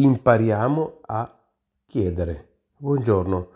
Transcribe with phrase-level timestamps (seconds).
[0.00, 1.36] impariamo a
[1.84, 2.46] chiedere.
[2.76, 3.48] Buongiorno,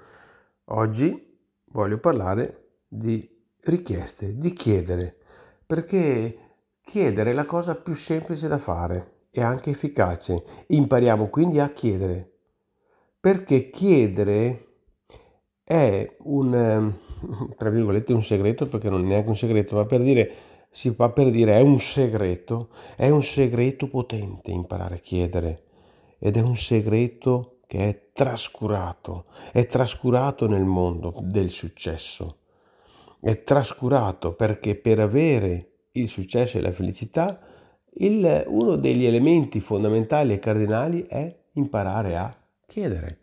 [0.66, 3.28] oggi voglio parlare di
[3.60, 5.16] richieste, di chiedere,
[5.64, 6.38] perché
[6.82, 10.42] chiedere è la cosa più semplice da fare e anche efficace.
[10.66, 12.32] Impariamo quindi a chiedere,
[13.20, 14.66] perché chiedere
[15.62, 16.92] è un,
[17.56, 20.32] tra virgolette, un segreto, perché non è neanche un segreto, ma per dire
[20.70, 25.66] si fa per dire è un segreto, è un segreto potente imparare a chiedere
[26.24, 32.36] ed è un segreto che è trascurato, è trascurato nel mondo del successo,
[33.20, 37.40] è trascurato perché per avere il successo e la felicità
[37.94, 42.34] il, uno degli elementi fondamentali e cardinali è imparare a
[42.66, 43.18] chiedere.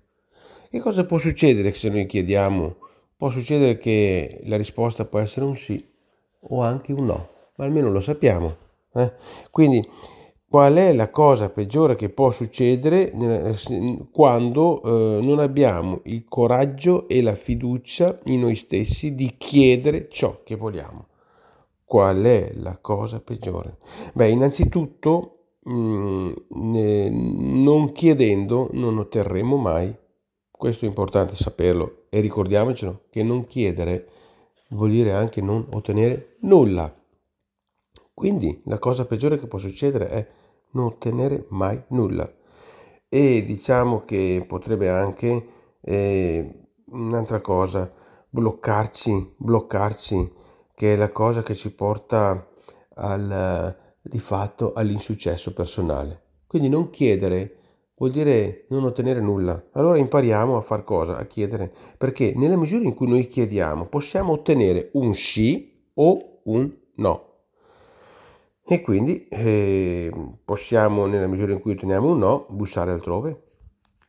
[0.70, 2.76] E cosa può succedere se noi chiediamo?
[3.16, 5.84] Può succedere che la risposta può essere un sì
[6.41, 7.29] o anche un no
[7.59, 8.55] ma almeno lo sappiamo.
[8.93, 9.12] Eh?
[9.52, 9.88] Quindi
[10.49, 13.13] qual è la cosa peggiore che può succedere
[14.12, 20.41] quando eh, non abbiamo il coraggio e la fiducia in noi stessi di chiedere ciò
[20.43, 21.05] che vogliamo?
[21.85, 23.77] Qual è la cosa peggiore?
[24.13, 29.96] Beh, innanzitutto mh, mm, non chiedendo non otterremo mai.
[30.49, 34.07] Questo è importante saperlo e ricordiamocelo che non chiedere
[34.70, 36.91] vuol dire anche non ottenere nulla.
[38.13, 40.27] Quindi la cosa peggiore che può succedere è
[40.71, 42.31] non ottenere mai nulla.
[43.07, 45.45] E diciamo che potrebbe anche
[45.81, 47.91] eh, un'altra cosa,
[48.29, 50.31] bloccarci, bloccarci,
[50.75, 52.47] che è la cosa che ci porta
[52.95, 56.21] al, di fatto all'insuccesso personale.
[56.47, 57.55] Quindi non chiedere
[57.99, 59.62] vuol dire non ottenere nulla.
[59.73, 61.17] Allora impariamo a far cosa?
[61.17, 66.72] A chiedere, perché nella misura in cui noi chiediamo possiamo ottenere un sì o un
[66.95, 67.28] no.
[68.72, 70.12] E quindi eh,
[70.45, 73.45] possiamo, nella misura in cui otteniamo un no, bussare altrove.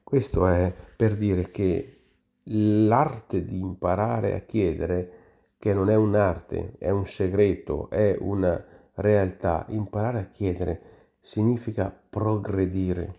[0.05, 2.01] Questo è per dire che
[2.43, 5.13] l'arte di imparare a chiedere,
[5.57, 8.63] che non è un'arte, è un segreto, è una
[8.97, 10.83] realtà, imparare a chiedere
[11.21, 13.15] significa progredire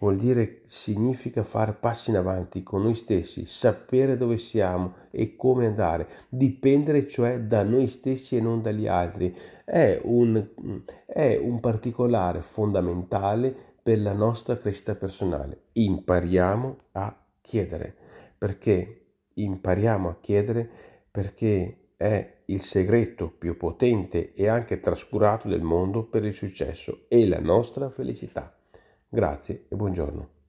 [0.00, 5.66] vuol dire significa fare passi in avanti con noi stessi, sapere dove siamo e come
[5.66, 9.34] andare, dipendere cioè da noi stessi e non dagli altri.
[9.64, 10.48] È un,
[11.06, 15.64] è un particolare fondamentale per la nostra crescita personale.
[15.72, 17.94] Impariamo a chiedere,
[18.36, 18.96] perché
[19.34, 20.68] impariamo a chiedere
[21.10, 27.26] perché è il segreto più potente e anche trascurato del mondo per il successo e
[27.26, 28.54] la nostra felicità.
[29.12, 30.39] Grazie e buongiorno.